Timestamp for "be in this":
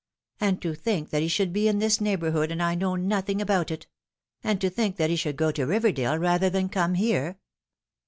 1.53-2.01